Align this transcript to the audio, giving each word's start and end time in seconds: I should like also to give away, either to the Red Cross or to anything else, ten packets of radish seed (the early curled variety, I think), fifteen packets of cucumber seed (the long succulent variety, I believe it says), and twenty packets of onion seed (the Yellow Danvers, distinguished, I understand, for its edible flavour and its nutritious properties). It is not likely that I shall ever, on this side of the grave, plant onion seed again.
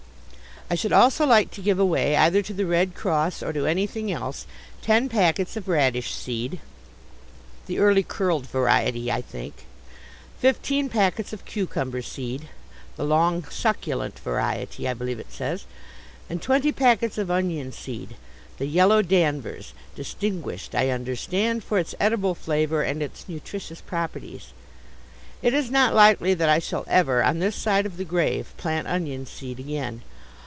I 0.69 0.75
should 0.75 0.91
like 0.91 1.01
also 1.03 1.43
to 1.43 1.61
give 1.61 1.79
away, 1.79 2.15
either 2.15 2.41
to 2.41 2.53
the 2.53 2.65
Red 2.65 2.95
Cross 2.95 3.43
or 3.43 3.51
to 3.51 3.65
anything 3.65 4.09
else, 4.09 4.47
ten 4.81 5.09
packets 5.09 5.57
of 5.57 5.67
radish 5.67 6.13
seed 6.13 6.61
(the 7.65 7.79
early 7.79 8.03
curled 8.03 8.47
variety, 8.47 9.11
I 9.11 9.21
think), 9.21 9.65
fifteen 10.39 10.87
packets 10.87 11.33
of 11.33 11.43
cucumber 11.43 12.01
seed 12.01 12.47
(the 12.95 13.03
long 13.03 13.43
succulent 13.49 14.17
variety, 14.19 14.87
I 14.87 14.93
believe 14.93 15.19
it 15.19 15.29
says), 15.33 15.65
and 16.29 16.41
twenty 16.41 16.71
packets 16.71 17.17
of 17.17 17.29
onion 17.29 17.73
seed 17.73 18.15
(the 18.57 18.65
Yellow 18.65 19.01
Danvers, 19.01 19.73
distinguished, 19.93 20.73
I 20.73 20.89
understand, 20.89 21.65
for 21.65 21.79
its 21.79 21.95
edible 21.99 22.33
flavour 22.33 22.81
and 22.81 23.03
its 23.03 23.27
nutritious 23.27 23.81
properties). 23.81 24.53
It 25.41 25.53
is 25.53 25.69
not 25.69 25.93
likely 25.93 26.33
that 26.35 26.47
I 26.47 26.59
shall 26.59 26.85
ever, 26.87 27.21
on 27.25 27.39
this 27.39 27.57
side 27.57 27.85
of 27.85 27.97
the 27.97 28.05
grave, 28.05 28.53
plant 28.55 28.87
onion 28.87 29.25
seed 29.25 29.59
again. 29.59 30.03